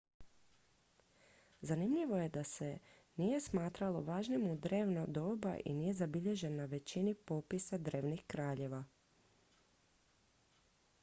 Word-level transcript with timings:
zanimljivo 1.71 2.17
je 2.21 2.29
da 2.29 2.39
ga 2.39 2.43
se 2.43 2.69
nije 3.17 3.39
smatralo 3.47 4.01
važnim 4.07 4.47
u 4.47 4.55
drevno 4.65 5.05
doba 5.19 5.53
i 5.65 5.73
nije 5.83 5.93
zabilježen 5.99 6.55
na 6.63 6.65
većini 6.73 7.13
popisa 7.13 7.77
drevnih 7.77 8.23
kraljeva 8.27 8.83